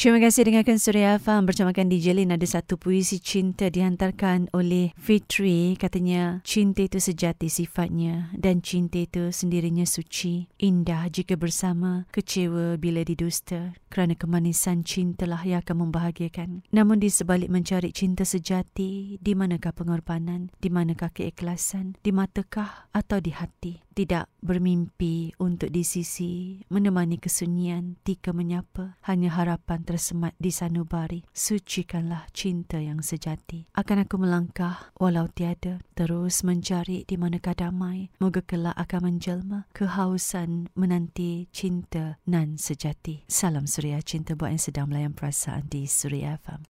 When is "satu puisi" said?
2.64-3.20